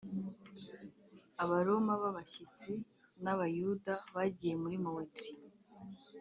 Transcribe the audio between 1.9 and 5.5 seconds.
b abashyitsi n Abayuda bagiye muri moetri